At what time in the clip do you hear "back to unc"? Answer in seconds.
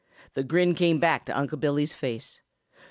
0.99-1.59